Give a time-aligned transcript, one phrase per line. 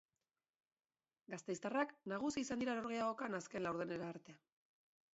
[1.33, 4.41] Gasteiztarrak nagusi izan dira norgehiagokan azken laurdenera arte.